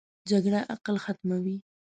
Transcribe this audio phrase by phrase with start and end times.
[0.29, 1.55] جګړه عقل ختموي